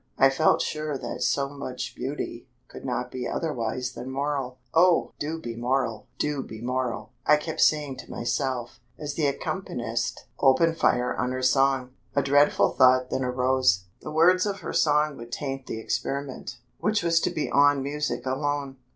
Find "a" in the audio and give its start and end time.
12.15-12.23